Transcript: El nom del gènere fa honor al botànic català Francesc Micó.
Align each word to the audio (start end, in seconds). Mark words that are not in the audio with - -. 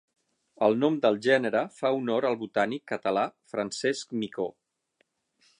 El 0.67 0.77
nom 0.83 0.95
del 1.03 1.19
gènere 1.25 1.61
fa 1.81 1.93
honor 1.99 2.29
al 2.31 2.39
botànic 2.45 2.85
català 2.95 3.29
Francesc 3.55 4.21
Micó. 4.23 4.53